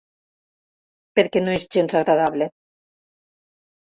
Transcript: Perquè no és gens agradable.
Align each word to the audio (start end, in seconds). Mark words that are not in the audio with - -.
Perquè 1.19 1.43
no 1.43 1.53
és 1.57 1.65
gens 1.75 1.95
agradable. 1.99 2.47